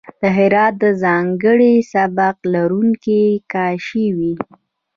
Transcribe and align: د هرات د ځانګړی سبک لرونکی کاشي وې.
د 0.21 0.23
هرات 0.37 0.73
د 0.83 0.85
ځانګړی 1.03 1.73
سبک 1.93 2.37
لرونکی 2.53 3.23
کاشي 3.53 4.07
وې. 4.17 4.33